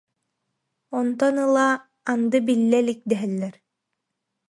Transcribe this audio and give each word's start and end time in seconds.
Онтон 0.99 1.35
ыла 1.45 1.69
анды 2.11 2.37
биллэ 2.45 2.79
илик 2.81 2.99
дэһэллэр 3.09 3.55